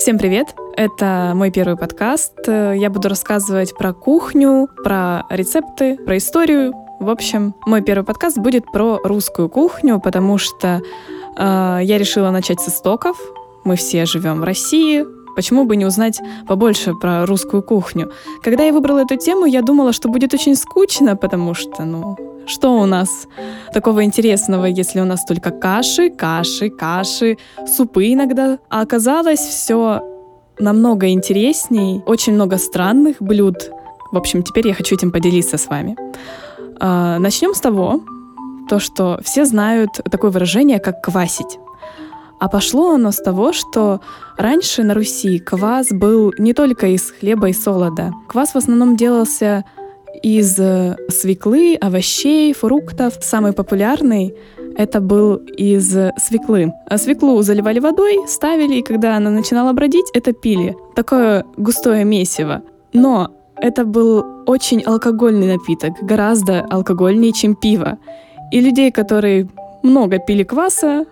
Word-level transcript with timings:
Всем 0.00 0.16
привет! 0.16 0.54
Это 0.78 1.32
мой 1.34 1.50
первый 1.50 1.76
подкаст. 1.76 2.32
Я 2.48 2.88
буду 2.88 3.10
рассказывать 3.10 3.76
про 3.76 3.92
кухню, 3.92 4.66
про 4.82 5.26
рецепты, 5.28 5.98
про 5.98 6.16
историю. 6.16 6.72
В 7.00 7.10
общем, 7.10 7.54
мой 7.66 7.82
первый 7.82 8.02
подкаст 8.02 8.38
будет 8.38 8.64
про 8.72 8.98
русскую 9.04 9.50
кухню, 9.50 10.00
потому 10.00 10.38
что 10.38 10.80
э, 11.36 11.80
я 11.82 11.98
решила 11.98 12.30
начать 12.30 12.62
с 12.62 12.70
истоков. 12.70 13.18
Мы 13.64 13.76
все 13.76 14.06
живем 14.06 14.40
в 14.40 14.44
России, 14.44 15.04
Почему 15.36 15.64
бы 15.64 15.76
не 15.76 15.86
узнать 15.86 16.20
побольше 16.48 16.92
про 16.94 17.24
русскую 17.24 17.62
кухню? 17.62 18.10
Когда 18.42 18.64
я 18.64 18.72
выбрала 18.72 19.00
эту 19.00 19.16
тему, 19.16 19.44
я 19.44 19.62
думала, 19.62 19.92
что 19.92 20.08
будет 20.08 20.34
очень 20.34 20.56
скучно, 20.56 21.14
потому 21.14 21.54
что, 21.54 21.84
ну, 21.84 22.16
что 22.46 22.80
у 22.80 22.86
нас 22.86 23.26
такого 23.72 24.04
интересного, 24.04 24.66
если 24.66 25.00
у 25.00 25.04
нас 25.04 25.24
только 25.24 25.50
каши, 25.50 26.10
каши, 26.10 26.70
каши, 26.70 27.36
супы 27.66 28.12
иногда? 28.12 28.58
А 28.68 28.82
оказалось 28.82 29.40
все 29.40 30.02
намного 30.58 31.08
интересней, 31.08 32.02
очень 32.06 32.34
много 32.34 32.58
странных 32.58 33.16
блюд. 33.20 33.70
В 34.12 34.16
общем, 34.16 34.42
теперь 34.42 34.68
я 34.68 34.74
хочу 34.74 34.94
этим 34.94 35.10
поделиться 35.10 35.56
с 35.56 35.66
вами. 35.66 35.96
А, 36.80 37.18
начнем 37.18 37.54
с 37.54 37.60
того, 37.60 38.00
то, 38.68 38.78
что 38.78 39.20
все 39.24 39.44
знают 39.44 39.90
такое 40.10 40.30
выражение, 40.30 40.78
как 40.78 41.02
квасить. 41.02 41.58
А 42.40 42.48
пошло 42.48 42.94
оно 42.94 43.12
с 43.12 43.16
того, 43.16 43.52
что 43.52 44.00
раньше 44.38 44.82
на 44.82 44.94
Руси 44.94 45.38
квас 45.38 45.88
был 45.90 46.32
не 46.38 46.54
только 46.54 46.86
из 46.86 47.10
хлеба 47.10 47.50
и 47.50 47.52
солода. 47.52 48.12
Квас 48.28 48.54
в 48.54 48.56
основном 48.56 48.96
делался 48.96 49.64
из 50.22 50.58
э, 50.58 50.96
свеклы, 51.08 51.76
овощей, 51.80 52.52
фруктов. 52.52 53.14
Самый 53.20 53.52
популярный 53.52 54.34
это 54.76 55.00
был 55.00 55.36
из 55.36 55.96
свеклы. 56.18 56.72
А 56.86 56.98
свеклу 56.98 57.42
заливали 57.42 57.80
водой, 57.80 58.18
ставили, 58.26 58.76
и 58.76 58.82
когда 58.82 59.16
она 59.16 59.30
начинала 59.30 59.72
бродить, 59.72 60.06
это 60.14 60.32
пили. 60.32 60.76
Такое 60.94 61.44
густое 61.56 62.04
месиво. 62.04 62.62
Но 62.92 63.30
это 63.56 63.84
был 63.84 64.24
очень 64.46 64.82
алкогольный 64.82 65.48
напиток, 65.48 65.92
гораздо 66.02 66.60
алкогольнее, 66.62 67.32
чем 67.32 67.54
пиво. 67.54 67.98
И 68.50 68.60
людей, 68.60 68.90
которые 68.90 69.48
много 69.82 70.18
пили 70.18 70.44
кваса, 70.44 71.04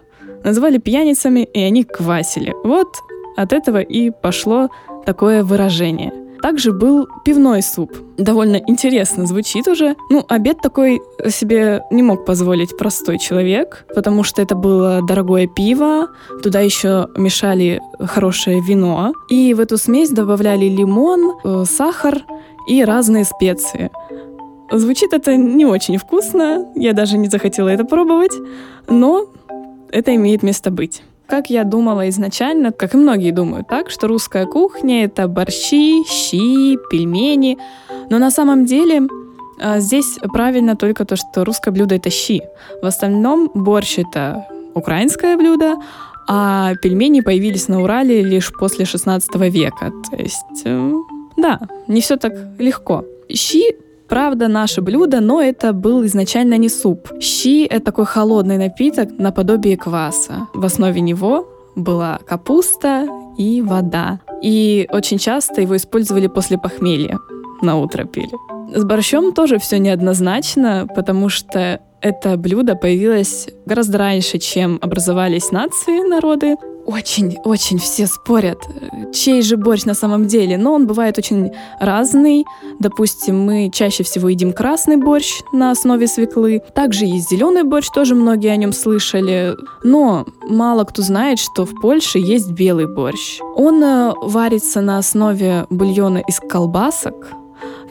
называли 0.45 0.79
пьяницами, 0.79 1.41
и 1.41 1.61
они 1.61 1.85
квасили. 1.85 2.55
Вот 2.65 2.89
от 3.37 3.53
этого 3.53 3.81
и 3.81 4.11
пошло 4.11 4.69
такое 5.05 5.45
выражение. 5.45 6.13
Также 6.43 6.73
был 6.73 7.09
пивной 7.25 7.63
суп. 7.63 7.93
Довольно 8.17 8.57
интересно 8.67 9.27
звучит 9.27 9.67
уже. 9.69 9.97
Ну, 10.11 10.25
обед 10.29 10.61
такой 10.61 11.01
себе 11.29 11.83
не 11.91 12.03
мог 12.03 12.25
позволить 12.25 12.77
простой 12.77 13.19
человек, 13.19 13.87
потому 13.95 14.23
что 14.23 14.43
это 14.43 14.55
было 14.55 15.01
дорогое 15.07 15.47
пиво, 15.47 16.09
туда 16.43 16.61
еще 16.61 17.09
мешали 17.17 17.81
хорошее 18.01 18.61
вино, 18.61 19.13
и 19.29 19.55
в 19.55 19.61
эту 19.61 19.79
смесь 19.79 20.11
добавляли 20.11 20.67
лимон, 20.67 21.39
э, 21.45 21.65
сахар 21.65 22.23
и 22.69 22.85
разные 22.85 23.25
специи. 23.25 23.91
Звучит 24.71 25.13
это 25.13 25.37
не 25.37 25.65
очень 25.65 25.97
вкусно, 25.97 26.67
я 26.75 26.93
даже 26.93 27.19
не 27.19 27.29
захотела 27.29 27.69
это 27.69 27.85
пробовать, 27.85 28.33
но 28.87 29.27
это 29.91 30.15
имеет 30.15 30.43
место 30.43 30.71
быть. 30.71 31.03
Как 31.29 31.51
я 31.51 31.65
думала 31.65 32.09
изначально, 32.09 32.73
как 32.73 32.95
и 32.95 32.97
многие 32.97 33.33
думают 33.33 33.69
так, 33.69 33.91
что 33.91 34.09
русская 34.09 34.47
кухня— 34.47 35.05
это 35.05 35.29
борщи, 35.29 36.03
щи, 36.07 36.79
пельмени. 36.91 37.59
Но 38.09 38.19
на 38.19 38.31
самом 38.31 38.65
деле 38.65 39.03
а, 39.61 39.79
здесь 39.79 40.19
правильно 40.33 40.75
только 40.75 41.05
то, 41.05 41.17
что 41.17 41.45
русское 41.45 41.71
блюдо— 41.71 41.95
это 41.97 42.09
щи. 42.09 42.41
В 42.81 42.87
остальном 42.87 43.51
борщ— 43.53 43.99
это 43.99 44.47
украинское 44.75 45.37
блюдо, 45.37 45.77
а 46.27 46.75
пельмени 46.77 47.21
появились 47.21 47.69
на 47.69 47.83
Урале 47.83 48.23
лишь 48.23 48.51
после 48.59 48.87
16 48.87 49.35
века. 49.51 49.93
То 50.11 50.17
есть, 50.17 50.65
да, 51.37 51.61
не 51.89 52.01
все 52.01 52.17
так 52.17 52.33
легко. 52.59 53.05
Щи 53.31 53.77
Правда, 54.09 54.49
наше 54.49 54.81
блюдо, 54.81 55.21
но 55.21 55.43
это 55.43 55.73
был 55.73 56.05
изначально 56.07 56.57
не 56.59 56.69
суп. 56.69 57.09
Щи— 57.21 57.65
это 57.71 57.87
такой 57.87 58.07
холодный 58.07 58.57
напиток 58.57 59.11
наподобие 59.19 59.77
кваса. 59.77 60.49
В 60.55 60.65
основе 60.65 61.01
него 61.01 61.47
была 61.77 62.19
капуста 62.27 63.07
и 63.37 63.63
вода. 63.63 64.21
И 64.43 64.89
очень 64.91 65.19
часто 65.19 65.61
его 65.61 65.77
использовали 65.77 66.27
после 66.27 66.59
похмелья. 66.59 67.19
На 67.63 67.77
утро 67.77 68.05
пили. 68.05 68.31
С 68.75 68.85
борщом 68.85 69.33
тоже 69.33 69.59
все 69.59 69.79
неоднозначно, 69.79 70.87
потому 70.95 71.29
что 71.29 71.81
это 72.01 72.37
блюдо 72.37 72.77
появилось 72.77 73.49
гораздо 73.67 73.99
раньше, 73.99 74.39
чем 74.39 74.79
образовались 74.81 75.51
нации, 75.51 76.09
народы 76.09 76.57
очень-очень 76.89 77.79
все 77.79 78.07
спорят, 78.07 78.67
чей 79.13 79.43
же 79.43 79.59
борщ 79.59 79.85
на 79.85 79.93
самом 79.93 80.27
деле. 80.27 80.57
Но 80.57 80.73
он 80.73 80.87
бывает 80.87 81.19
очень 81.19 81.53
разный. 81.79 82.47
Допустим, 82.79 83.39
мы 83.41 83.71
чаще 83.71 84.03
всего 84.05 84.31
едим 84.31 84.55
красный 84.55 84.97
борщ 84.97 85.43
на 85.53 85.71
основе 85.71 86.07
свеклы. 86.07 86.63
Также 86.75 87.05
есть 87.05 87.31
зеленый 87.31 87.65
борщ, 87.65 87.89
тоже 87.95 88.15
многие 88.15 88.51
о 88.51 88.57
нем 88.57 88.73
слышали. 88.73 89.55
Но 89.85 90.27
мало 90.49 90.85
кто 90.85 91.03
знает, 91.03 91.39
что 91.39 91.67
в 91.67 91.79
Польше 91.79 92.19
есть 92.19 92.53
белый 92.53 92.87
борщ. 92.87 93.41
Он 93.55 93.83
э, 93.83 94.13
варится 94.23 94.81
на 94.81 94.97
основе 94.97 95.67
бульона 95.69 96.23
из 96.27 96.41
колбасок. 96.41 97.33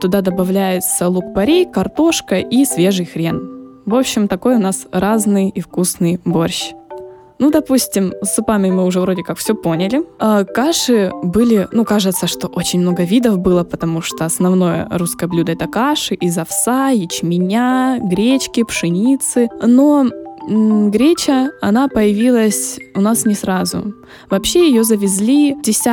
Туда 0.02 0.22
добавляется 0.22 1.08
лук-порей, 1.08 1.66
картошка 1.66 2.40
и 2.40 2.66
свежий 2.66 3.06
хрен. 3.06 3.58
В 3.86 3.94
общем, 3.94 4.28
такой 4.28 4.56
у 4.56 4.60
нас 4.60 4.88
разный 4.92 5.50
и 5.50 5.62
вкусный 5.62 6.20
борщ. 6.26 6.72
Ну, 7.40 7.52
допустим, 7.52 8.14
с 8.22 8.36
супами 8.36 8.72
мы 8.72 8.86
уже 8.86 9.00
вроде 9.00 9.24
как 9.24 9.38
все 9.38 9.54
поняли. 9.54 10.02
А 10.20 10.44
каши 10.44 11.12
были, 11.24 11.68
ну, 11.72 11.86
кажется, 11.86 12.28
что 12.28 12.48
очень 12.48 12.80
много 12.80 13.04
видов 13.04 13.38
было, 13.38 13.64
потому 13.64 14.02
что 14.02 14.26
основное 14.26 14.88
русское 14.92 15.28
блюдо 15.28 15.52
это 15.52 15.68
каши 15.68 16.16
из 16.16 16.38
овса, 16.38 16.90
ячменя, 16.90 18.00
гречки, 18.00 18.64
пшеницы. 18.64 19.50
Но 19.62 20.08
греча, 20.48 21.52
она 21.62 21.88
появилась 21.88 22.80
у 22.96 23.02
нас 23.02 23.26
не 23.26 23.36
сразу. 23.36 23.94
Вообще 24.30 24.68
ее 24.68 24.84
завезли 24.84 25.54
в 25.54 25.68
X 25.68 25.86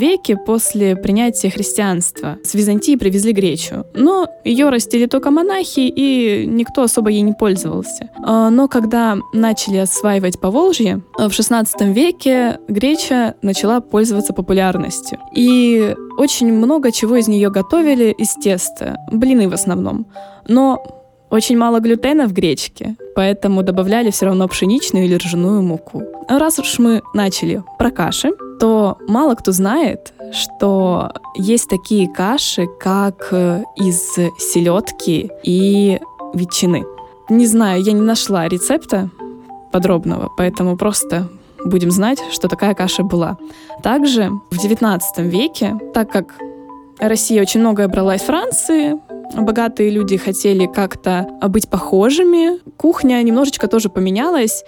веке 0.00 0.36
после 0.36 0.96
принятия 0.96 1.50
христианства. 1.50 2.38
С 2.44 2.54
Византии 2.54 2.96
привезли 2.96 3.32
гречу. 3.32 3.84
Но 3.94 4.28
ее 4.44 4.68
растили 4.68 5.06
только 5.06 5.30
монахи, 5.30 5.80
и 5.80 6.46
никто 6.46 6.82
особо 6.82 7.10
ей 7.10 7.22
не 7.22 7.32
пользовался. 7.32 8.10
А, 8.24 8.50
но 8.50 8.68
когда 8.68 9.18
начали 9.32 9.78
осваивать 9.78 10.40
Поволжье, 10.40 11.02
в 11.16 11.28
XVI 11.28 11.66
веке 11.92 12.58
греча 12.68 13.34
начала 13.42 13.80
пользоваться 13.80 14.32
популярностью. 14.32 15.18
И 15.34 15.94
очень 16.18 16.52
много 16.52 16.92
чего 16.92 17.16
из 17.16 17.28
нее 17.28 17.50
готовили 17.50 18.14
из 18.16 18.34
теста. 18.34 18.98
Блины 19.10 19.48
в 19.48 19.54
основном. 19.54 20.06
Но 20.46 21.01
очень 21.32 21.56
мало 21.56 21.80
глютена 21.80 22.26
в 22.26 22.32
гречке, 22.34 22.94
поэтому 23.16 23.62
добавляли 23.62 24.10
все 24.10 24.26
равно 24.26 24.46
пшеничную 24.48 25.06
или 25.06 25.14
ржаную 25.14 25.62
муку. 25.62 26.02
Раз 26.28 26.58
уж 26.58 26.78
мы 26.78 27.00
начали 27.14 27.62
про 27.78 27.90
каши, 27.90 28.32
то 28.60 28.98
мало 29.08 29.34
кто 29.34 29.50
знает, 29.50 30.12
что 30.32 31.10
есть 31.34 31.70
такие 31.70 32.06
каши, 32.06 32.66
как 32.78 33.28
э, 33.30 33.64
из 33.76 34.12
селедки 34.38 35.30
и 35.42 35.98
ветчины. 36.34 36.84
Не 37.30 37.46
знаю, 37.46 37.82
я 37.82 37.92
не 37.92 38.02
нашла 38.02 38.46
рецепта 38.46 39.08
подробного, 39.72 40.30
поэтому 40.36 40.76
просто 40.76 41.28
будем 41.64 41.90
знать, 41.90 42.18
что 42.30 42.48
такая 42.48 42.74
каша 42.74 43.04
была. 43.04 43.38
Также 43.82 44.30
в 44.50 44.62
XIX 44.62 45.00
веке, 45.18 45.78
так 45.94 46.10
как 46.10 46.34
Россия 46.98 47.40
очень 47.40 47.60
многое 47.60 47.88
брала 47.88 48.16
из 48.16 48.20
Франции, 48.20 49.00
богатые 49.36 49.90
люди 49.90 50.16
хотели 50.16 50.66
как-то 50.66 51.28
быть 51.48 51.68
похожими. 51.68 52.58
Кухня 52.76 53.22
немножечко 53.22 53.68
тоже 53.68 53.88
поменялась, 53.88 54.64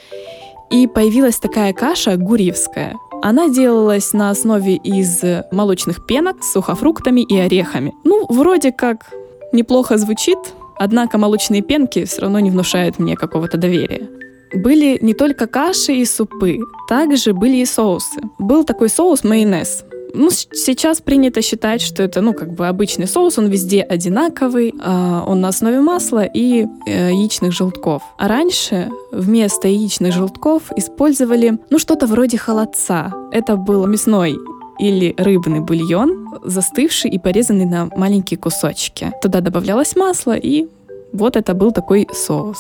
и 0.71 0.87
появилась 0.87 1.37
такая 1.37 1.73
каша 1.73 2.17
гурьевская. 2.17 2.95
Она 3.23 3.49
делалась 3.49 4.13
на 4.13 4.31
основе 4.31 4.77
из 4.77 5.23
молочных 5.51 6.07
пенок 6.07 6.43
с 6.43 6.53
сухофруктами 6.53 7.21
и 7.23 7.39
орехами. 7.39 7.95
Ну, 8.05 8.27
вроде 8.29 8.73
как 8.73 9.13
неплохо 9.53 9.97
звучит, 9.99 10.39
однако 10.77 11.17
молочные 11.17 11.63
пенки 11.63 12.05
все 12.05 12.23
равно 12.23 12.41
не 12.41 12.51
внушают 12.51 12.99
мне 12.99 13.17
какого-то 13.17 13.57
доверия. 13.57 14.09
Были 14.55 14.99
не 15.01 15.15
только 15.15 15.47
каши 15.47 15.95
и 15.95 16.05
супы, 16.05 16.59
также 16.89 17.33
были 17.33 17.57
и 17.57 17.65
соусы. 17.65 18.21
Был 18.39 18.65
такой 18.65 18.89
соус 18.89 19.25
майонез. 19.25 19.85
Ну, 20.15 20.31
сейчас 20.31 21.01
принято 21.01 21.43
считать, 21.43 21.83
что 21.83 22.03
это, 22.03 22.21
ну, 22.21 22.33
как 22.33 22.53
бы 22.53 22.69
обычный 22.69 23.07
соус, 23.07 23.39
он 23.39 23.49
везде 23.49 23.83
одинаковый, 23.83 24.73
э, 24.73 25.23
он 25.27 25.41
на 25.41 25.49
основе 25.49 25.81
масла 25.81 26.25
и 26.25 26.67
э, 26.87 27.11
яичных 27.11 27.53
желтков. 27.53 28.03
А 28.17 28.29
раньше 28.29 28.91
вместо 29.11 29.67
яичных 29.67 30.13
желтков 30.13 30.71
использовали, 30.77 31.59
ну, 31.71 31.79
что-то 31.79 32.07
вроде 32.07 32.39
холодца. 32.39 33.13
Это 33.33 33.57
был 33.57 33.87
мясной 33.87 34.37
или 34.79 35.15
рыбный 35.19 35.61
бульон, 35.61 36.39
застывший 36.45 37.11
и 37.11 37.19
порезанный 37.19 37.67
на 37.67 37.89
маленькие 37.97 38.39
кусочки. 38.39 39.13
Туда 39.21 39.41
добавлялось 39.41 39.97
масло, 39.97 40.37
и 40.37 40.67
вот 41.13 41.37
это 41.37 41.55
был 41.55 41.73
такой 41.73 42.09
соус. 42.13 42.59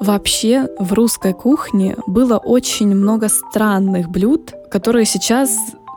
Вообще 0.00 0.68
в 0.78 0.92
русской 0.92 1.32
кухне 1.32 1.96
было 2.06 2.36
очень 2.36 2.94
много 2.94 3.28
странных 3.28 4.08
блюд, 4.08 4.52
которые 4.70 5.04
сейчас 5.04 5.50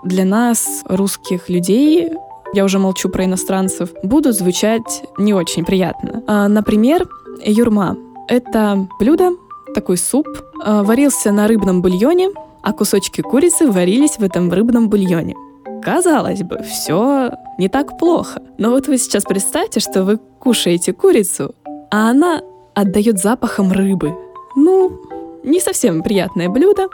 для 0.04 0.26
нас, 0.26 0.84
русских 0.86 1.50
людей, 1.50 2.12
я 2.54 2.66
уже 2.66 2.80
молчу 2.80 3.10
про 3.10 3.26
иностранцев, 3.26 3.90
будут 4.04 4.36
звучать 4.36 5.04
не 5.18 5.34
очень 5.34 5.64
приятно. 5.64 6.24
А, 6.28 6.48
например, 6.48 7.08
юрма. 7.44 7.98
Это 8.28 8.88
блюдо, 9.00 9.32
такой 9.74 9.98
суп, 9.98 10.28
а, 10.64 10.84
варился 10.84 11.32
на 11.32 11.48
рыбном 11.48 11.82
бульоне, 11.82 12.30
а 12.62 12.74
кусочки 12.74 13.22
курицы 13.22 13.68
варились 13.68 14.18
в 14.18 14.24
этом 14.24 14.52
рыбном 14.52 14.90
бульоне. 14.90 15.36
Казалось 15.82 16.44
бы, 16.44 16.62
все 16.64 17.32
не 17.58 17.68
так 17.68 17.98
плохо. 17.98 18.42
Но 18.58 18.70
вот 18.70 18.88
вы 18.88 18.98
сейчас 18.98 19.24
представьте, 19.24 19.80
что 19.80 20.04
вы 20.04 20.18
кушаете 20.40 20.94
курицу, 20.94 21.56
а 21.90 22.12
она 22.12 22.42
отдает 22.76 23.20
запахом 23.20 23.72
рыбы. 23.72 24.16
Ну, 24.56 25.00
не 25.44 25.60
совсем 25.60 26.04
приятное 26.04 26.50
блюдо, 26.50 26.88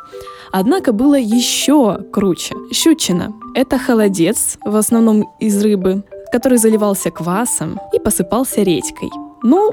однако 0.52 0.92
было 0.92 1.16
еще 1.16 2.00
круче. 2.12 2.56
Щучина— 2.72 3.34
это 3.56 3.78
холодец, 3.78 4.58
в 4.66 4.76
основном 4.76 5.26
из 5.40 5.62
рыбы, 5.64 6.04
который 6.32 6.58
заливался 6.58 7.12
квасом 7.12 7.80
и 7.94 8.00
посыпался 8.00 8.62
редькой. 8.62 9.10
Ну, 9.44 9.72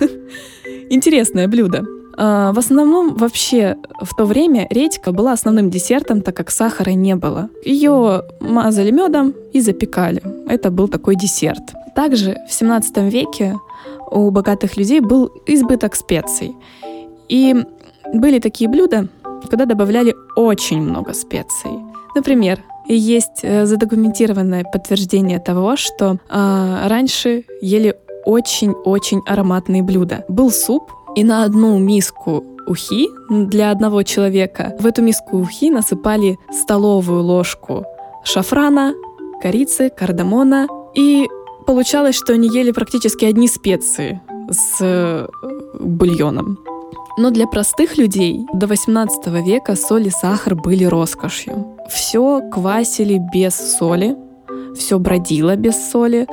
интересное 0.90 1.48
блюдо. 1.48 1.84
А, 2.16 2.52
в 2.52 2.58
основном 2.58 3.14
вообще 3.14 3.76
в 4.00 4.14
то 4.14 4.24
время 4.24 4.66
редька 4.70 5.12
была 5.12 5.32
основным 5.32 5.70
десертом, 5.70 6.20
так 6.20 6.36
как 6.36 6.50
сахара 6.50 6.90
не 6.90 7.16
было. 7.16 7.48
Ее 7.64 8.24
мазали 8.40 8.90
медом 8.90 9.34
и 9.52 9.60
запекали. 9.60 10.22
Это 10.46 10.70
был 10.70 10.88
такой 10.88 11.16
десерт. 11.16 11.62
Также 11.94 12.36
в 12.48 12.52
17 12.52 12.96
веке 13.12 13.58
у 14.10 14.30
богатых 14.30 14.76
людей 14.76 15.00
был 15.00 15.30
избыток 15.46 15.94
специй. 15.94 16.54
И 17.28 17.54
были 18.12 18.38
такие 18.38 18.68
блюда, 18.68 19.08
куда 19.48 19.66
добавляли 19.66 20.14
очень 20.36 20.80
много 20.82 21.12
специй. 21.14 21.70
Например, 22.14 22.60
есть 22.86 23.40
э, 23.42 23.66
задокументированное 23.66 24.64
подтверждение 24.64 25.38
того, 25.38 25.76
что 25.76 26.18
э, 26.28 26.86
раньше 26.88 27.44
ели 27.60 27.96
очень-очень 28.24 29.22
ароматные 29.26 29.82
блюда. 29.82 30.24
Был 30.28 30.50
суп, 30.50 30.90
и 31.16 31.24
на 31.24 31.44
одну 31.44 31.78
миску 31.78 32.44
ухи 32.66 33.08
для 33.28 33.70
одного 33.70 34.02
человека 34.02 34.76
в 34.78 34.86
эту 34.86 35.02
миску 35.02 35.38
ухи 35.38 35.70
насыпали 35.70 36.38
столовую 36.52 37.22
ложку 37.22 37.84
шафрана, 38.24 38.94
корицы, 39.42 39.90
кардамона. 39.90 40.68
И 40.94 41.28
получалось, 41.66 42.16
что 42.16 42.32
они 42.32 42.48
ели 42.48 42.70
практически 42.72 43.24
одни 43.24 43.48
специи 43.48 44.20
с 44.50 44.78
э, 44.80 45.26
бульоном. 45.78 46.58
Но 47.20 47.30
для 47.30 47.46
простых 47.46 47.98
людей 47.98 48.46
до 48.54 48.66
18 48.66 49.26
века 49.44 49.76
соль 49.76 50.06
и 50.06 50.10
сахар 50.10 50.54
были 50.54 50.84
роскошью. 50.84 51.76
Все 51.86 52.40
квасили 52.50 53.20
без 53.34 53.54
соли, 53.76 54.16
все 54.74 54.98
бродило 54.98 55.54
без 55.54 55.76
соли, 55.90 56.26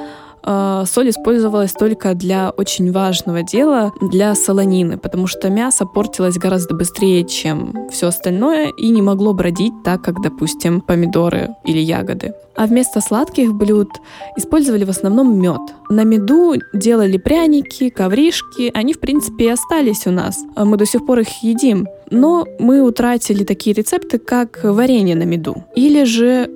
а, 0.50 0.86
соль 0.86 1.10
использовалась 1.10 1.74
только 1.74 2.14
для 2.14 2.52
очень 2.52 2.94
важного 2.94 3.44
дела, 3.44 3.92
для 4.00 4.34
солонины, 4.34 4.98
потому 4.98 5.28
что 5.28 5.50
мясо 5.50 5.86
портилось 5.86 6.38
гораздо 6.38 6.74
быстрее, 6.74 7.26
чем 7.26 7.90
все 7.92 8.08
остальное, 8.08 8.72
и 8.78 8.88
не 8.88 9.02
могло 9.02 9.34
бродить 9.34 9.74
так, 9.84 10.02
как, 10.02 10.22
допустим, 10.22 10.80
помидоры 10.80 11.50
или 11.66 11.80
ягоды. 11.80 12.34
А 12.56 12.66
вместо 12.66 13.02
сладких 13.02 13.54
блюд 13.54 13.90
использовали 14.38 14.86
в 14.86 14.90
основном 14.90 15.38
мед. 15.38 15.60
На 15.90 16.06
меду 16.06 16.56
делали 16.74 17.18
пряники, 17.18 17.90
ковришки, 17.90 18.72
они, 18.74 18.94
в 18.94 19.02
принципе, 19.02 19.48
и 19.48 19.50
остались 19.50 20.08
у 20.08 20.12
нас. 20.12 20.46
А 20.56 20.64
мы 20.64 20.78
до 20.78 20.86
сих 20.86 21.06
пор 21.06 21.20
их 21.20 21.44
едим. 21.44 21.88
Но 22.10 22.46
мы 22.58 22.82
утратили 22.82 23.44
такие 23.44 23.74
рецепты, 23.74 24.18
как 24.18 24.62
варенье 24.64 25.18
на 25.18 25.24
меду. 25.24 25.66
Или 25.76 26.06
же 26.06 26.50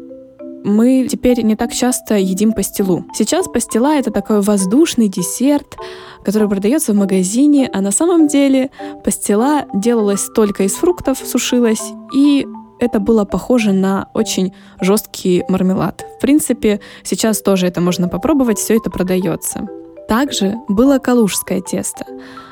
мы 0.64 1.08
теперь 1.10 1.42
не 1.42 1.56
так 1.56 1.74
часто 1.74 2.16
едим 2.16 2.54
пастилу. 2.54 3.06
Сейчас 3.14 3.48
пастила— 3.48 3.96
это 3.98 4.12
такой 4.12 4.42
воздушный 4.42 5.08
десерт, 5.08 5.76
который 6.24 6.48
продается 6.48 6.94
в 6.94 6.96
магазине, 6.96 7.70
а 7.74 7.82
на 7.82 7.92
самом 7.92 8.28
деле 8.28 8.70
пастила 9.04 9.66
делалась 9.74 10.28
только 10.36 10.64
из 10.64 10.74
фруктов, 10.74 11.18
сушилась, 11.18 11.92
и 12.14 12.48
это 12.80 13.00
было 13.00 13.26
похоже 13.26 13.74
на 13.74 14.10
очень 14.14 14.54
жесткий 14.80 15.44
мармелад. 15.48 16.06
В 16.18 16.22
принципе, 16.22 16.80
сейчас 17.04 17.42
тоже 17.42 17.68
это 17.68 17.80
можно 17.82 18.08
попробовать, 18.08 18.58
все 18.58 18.78
это 18.78 18.90
продается. 18.90 19.68
Также 20.08 20.56
было 20.68 20.98
калужское 20.98 21.62
тесто. 21.62 22.06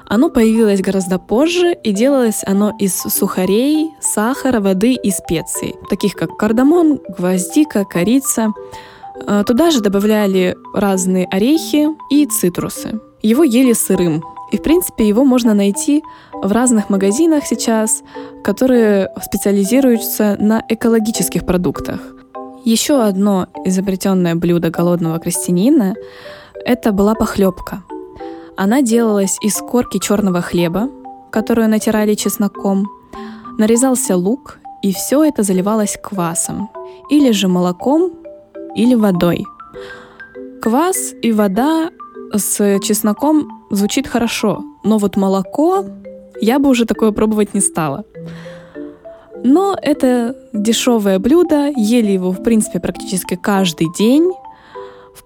Оно 0.09 0.31
появилось 0.31 0.81
гораздо 0.81 1.19
позже, 1.19 1.77
и 1.83 1.91
делалось 1.91 2.41
оно 2.47 2.73
из 2.79 2.95
сухарей, 2.95 3.91
сахара, 4.01 4.59
воды 4.59 4.93
и 4.93 5.11
специй, 5.11 5.75
таких 5.87 6.13
как 6.13 6.35
кардамон, 6.35 6.99
гвоздика, 7.15 7.85
корица. 7.85 8.51
А, 9.27 9.43
туда 9.43 9.69
же 9.69 9.81
добавляли 9.81 10.57
разные 10.73 11.27
орехи 11.27 11.89
и 12.09 12.25
цитрусы. 12.25 12.99
Его 13.21 13.43
ели 13.43 13.73
сырым, 13.73 14.23
и, 14.51 14.57
в 14.57 14.63
принципе, 14.63 15.07
его 15.07 15.23
можно 15.23 15.53
найти 15.53 16.01
в 16.33 16.51
разных 16.51 16.89
магазинах 16.89 17.45
сейчас, 17.45 18.01
которые 18.43 19.11
специализируются 19.21 20.37
на 20.39 20.63
экологических 20.67 21.45
продуктах. 21.45 21.99
Еще 22.65 22.99
одно 22.99 23.45
изобретенное 23.63 24.33
блюдо 24.33 24.71
голодного 24.71 25.19
крестьянина– 25.19 25.93
это 26.65 26.91
была 26.91 27.13
похлебка– 27.13 27.83
она 28.59 28.81
делалась 28.81 29.37
из 29.39 29.55
корки 29.55 29.99
черного 29.99 30.41
хлеба, 30.41 30.89
которую 31.31 31.69
натирали 31.69 32.13
чесноком, 32.15 32.89
нарезался 33.57 34.17
лук, 34.17 34.59
и 34.81 34.93
все 34.93 35.23
это 35.23 35.43
заливалось 35.43 35.97
квасом, 36.03 36.69
или 37.09 37.31
же 37.31 37.47
молоком, 37.47 38.11
или 38.75 38.95
водой. 38.95 39.45
Квас 40.61 41.13
и 41.21 41.31
вода 41.31 41.89
с 42.33 42.79
чесноком 42.81 43.65
звучит 43.71 44.07
хорошо, 44.07 44.61
но 44.83 44.97
вот 44.97 45.15
молоко 45.15 45.85
я 46.41 46.59
бы 46.59 46.67
уже 46.67 46.83
такое 46.83 47.11
пробовать 47.13 47.53
не 47.53 47.61
стала. 47.61 48.03
Но 49.41 49.73
это 49.81 50.35
дешевое 50.51 51.17
блюдо, 51.17 51.71
ели 51.77 52.11
его, 52.11 52.31
в 52.31 52.43
принципе, 52.43 52.81
практически 52.81 53.35
каждый 53.35 53.87
день, 53.97 54.29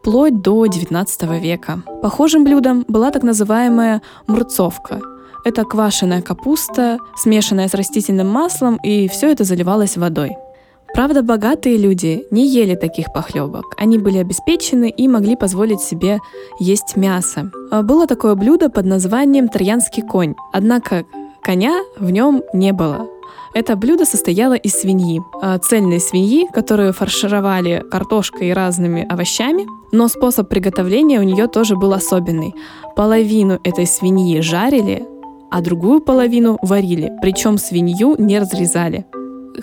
вплоть 0.04 0.42
до 0.42 0.66
XIX 0.66 1.40
века. 1.40 1.82
Похожим 2.02 2.44
блюдом 2.44 2.84
была 2.90 3.10
так 3.10 3.24
называемая 3.24 4.02
мурцовка. 4.28 5.00
Это 5.46 5.64
квашеная 5.64 6.22
капуста, 6.22 6.98
смешанная 7.16 7.70
с 7.70 7.74
растительным 7.74 8.28
маслом, 8.28 8.78
и 8.84 9.08
все 9.08 9.32
это 9.32 9.46
заливалось 9.46 9.96
водой. 9.96 10.32
Правда, 10.94 11.24
богатые 11.24 11.78
люди 11.78 12.26
не 12.32 12.46
ели 12.46 12.76
таких 12.76 13.14
похлебок. 13.14 13.64
Они 13.78 13.98
были 13.98 14.18
обеспечены 14.18 14.90
и 14.90 15.08
могли 15.08 15.38
позволить 15.38 15.80
себе 15.80 16.20
есть 16.60 16.98
мясо. 16.98 17.50
А 17.72 17.82
было 17.82 18.06
такое 18.06 18.36
блюдо 18.36 18.70
под 18.70 18.86
названием 18.86 19.48
«Троянский 19.48 20.04
конь». 20.04 20.36
Однако 20.52 21.06
коня 21.42 21.82
в 21.98 22.10
нем 22.12 22.44
не 22.54 22.74
было. 22.74 23.08
Это 23.54 23.76
блюдо 23.76 24.06
состояло 24.06 24.54
из 24.54 24.74
свиньи, 24.74 25.22
а, 25.42 25.58
цельной 25.60 26.00
свиньи, 26.00 26.48
которую 26.52 26.92
фаршировали 26.92 27.84
картошкой 27.90 28.50
и 28.50 28.54
разными 28.54 29.06
овощами, 29.08 29.68
но 29.92 30.08
способ 30.08 30.50
приготовления 30.50 31.20
у 31.20 31.24
нее 31.24 31.48
тоже 31.48 31.76
был 31.76 31.94
особенный. 31.94 32.56
Половину 32.96 33.60
этой 33.64 33.86
свиньи 33.86 34.40
жарили, 34.42 35.06
а 35.52 35.62
другую 35.62 36.02
половину 36.02 36.58
варили, 36.64 37.12
причем 37.22 37.60
свинью 37.60 38.16
не 38.18 38.40
разрезали. 38.40 39.06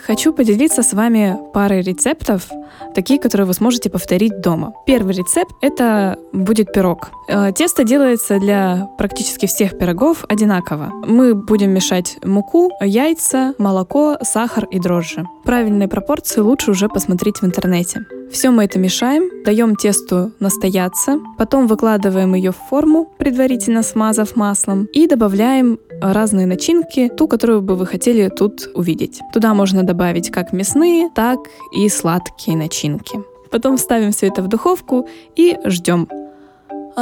Хочу 0.07 0.33
поделиться 0.33 0.85
с 0.85 0.93
вами 0.93 1.37
парой 1.53 1.83
рецептов, 1.83 2.49
такие, 2.95 3.19
которые 3.19 3.47
вы 3.47 3.55
сможете 3.55 3.91
повторить 3.91 4.41
дома. 4.41 4.73
Первый 4.87 5.15
рецепт— 5.15 5.53
это 5.61 6.17
будет 6.33 6.73
пирог. 6.73 7.11
Э, 7.33 7.53
тесто 7.53 7.85
делается 7.85 8.41
для 8.41 8.89
практически 8.99 9.47
всех 9.47 9.79
пирогов 9.79 10.25
одинаково. 10.29 10.91
Мы 11.07 11.35
будем 11.35 11.71
мешать 11.71 12.19
муку, 12.25 12.73
яйца, 12.81 13.55
молоко, 13.57 14.17
сахар 14.23 14.65
и 14.65 14.81
дрожжи. 14.81 15.25
Правильные 15.45 15.87
пропорции 15.87 16.41
лучше 16.41 16.73
уже 16.73 16.89
посмотреть 16.89 17.39
в 17.39 17.45
интернете. 17.45 18.05
Все 18.33 18.51
мы 18.51 18.65
это 18.65 18.81
мешаем, 18.81 19.45
даем 19.45 19.77
тесту 19.77 20.33
настояться, 20.41 21.21
потом 21.39 21.69
выкладываем 21.69 22.35
ее 22.35 22.51
в 22.51 22.57
форму, 22.57 23.13
предварительно 23.19 23.85
смазав 23.85 24.35
маслом, 24.35 24.87
и 24.93 25.07
добавляем 25.07 25.79
разные 26.01 26.47
начинки, 26.47 27.09
ту, 27.09 27.29
которую 27.29 27.63
бы 27.63 27.77
вы 27.77 27.87
хотели 27.87 28.29
тут 28.29 28.69
увидеть. 28.75 29.21
Туда 29.33 29.55
можно 29.55 29.85
добавить 29.85 30.31
как 30.31 30.53
мясные, 30.53 31.11
так 31.15 31.39
и 31.77 31.89
сладкие 31.89 32.57
начинки. 32.57 33.21
Потом 33.53 33.79
ставим 33.79 34.11
все 34.11 34.29
это 34.29 34.43
в 34.43 34.49
духовку 34.49 35.09
и 35.37 35.57
ждем. 35.65 36.09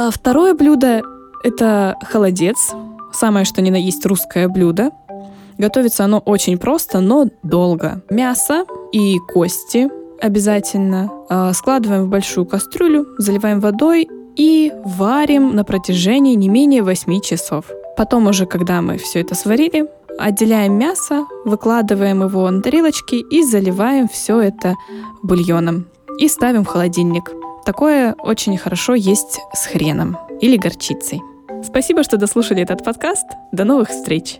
А 0.01 0.11
второе 0.11 0.53
блюдо— 0.53 1.01
это 1.43 1.97
холодец. 2.03 2.71
Самое 3.11 3.43
что 3.43 3.61
ни 3.61 3.69
на 3.69 3.75
есть 3.75 4.05
русское 4.05 4.47
блюдо. 4.47 4.91
Готовится 5.57 6.05
оно 6.05 6.19
очень 6.19 6.57
просто, 6.57 7.01
но 7.01 7.25
долго. 7.43 8.01
Мясо 8.09 8.63
и 8.93 9.17
кости 9.33 9.89
обязательно 10.21 11.11
а, 11.27 11.51
складываем 11.51 12.05
в 12.05 12.07
большую 12.07 12.45
кастрюлю, 12.45 13.07
заливаем 13.17 13.59
водой 13.59 14.07
и 14.37 14.71
варим 14.85 15.53
на 15.53 15.65
протяжении 15.65 16.35
не 16.35 16.47
менее 16.47 16.81
8 16.81 17.19
часов. 17.19 17.65
Потом 17.97 18.27
уже, 18.27 18.45
когда 18.45 18.81
мы 18.81 18.97
все 18.99 19.19
это 19.19 19.35
сварили, 19.35 19.89
отделяем 20.17 20.77
мясо, 20.77 21.25
выкладываем 21.43 22.23
его 22.23 22.49
на 22.49 22.61
тарелочки 22.61 23.15
и 23.15 23.43
заливаем 23.43 24.07
все 24.07 24.39
это 24.39 24.75
бульоном. 25.23 25.87
И 26.19 26.29
ставим 26.29 26.63
в 26.63 26.67
холодильник. 26.67 27.33
Такое 27.65 28.15
очень 28.19 28.57
хорошо 28.57 28.95
есть 28.95 29.39
с 29.53 29.65
хреном 29.67 30.17
или 30.41 30.57
горчицей. 30.57 31.21
Спасибо, 31.63 32.03
что 32.03 32.17
дослушали 32.17 32.61
этот 32.61 32.83
подкаст. 32.83 33.25
До 33.51 33.65
новых 33.65 33.89
встреч! 33.89 34.39